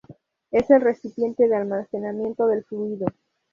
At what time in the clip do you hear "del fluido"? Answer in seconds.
2.47-3.05